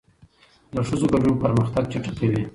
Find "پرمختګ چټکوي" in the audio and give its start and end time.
1.43-2.41